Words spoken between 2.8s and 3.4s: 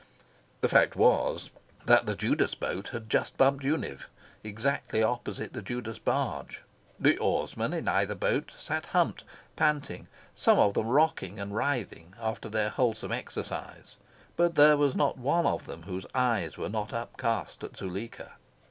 had just